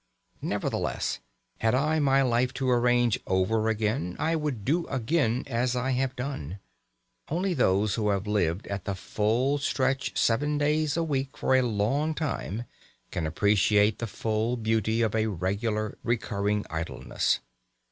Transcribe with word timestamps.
Nevertheless, 0.41 1.19
had 1.59 1.75
I 1.75 1.99
my 1.99 2.23
life 2.23 2.55
to 2.55 2.67
arrange 2.71 3.19
over 3.27 3.69
again, 3.69 4.15
I 4.17 4.35
would 4.35 4.65
do 4.65 4.87
again 4.87 5.43
as 5.45 5.75
I 5.75 5.91
have 5.91 6.15
done. 6.15 6.57
Only 7.29 7.53
those 7.53 7.93
who 7.93 8.09
have 8.09 8.25
lived 8.25 8.65
at 8.65 8.85
the 8.85 8.95
full 8.95 9.59
stretch 9.59 10.17
seven 10.17 10.57
days 10.57 10.97
a 10.97 11.03
week 11.03 11.37
for 11.37 11.53
a 11.55 11.61
long 11.61 12.15
time 12.15 12.63
can 13.11 13.27
appreciate 13.27 13.99
the 13.99 14.07
full 14.07 14.57
beauty 14.57 15.03
of 15.03 15.13
a 15.13 15.27
regular 15.27 15.99
recurring 16.01 16.65
idleness. 16.67 17.39